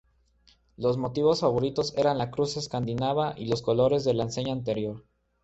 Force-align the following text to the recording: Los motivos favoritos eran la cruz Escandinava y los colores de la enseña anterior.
Los 0.77 0.97
motivos 0.97 1.41
favoritos 1.41 1.93
eran 1.95 2.17
la 2.17 2.31
cruz 2.31 2.57
Escandinava 2.57 3.35
y 3.37 3.45
los 3.45 3.61
colores 3.61 4.03
de 4.03 4.15
la 4.15 4.23
enseña 4.23 4.51
anterior. 4.51 5.03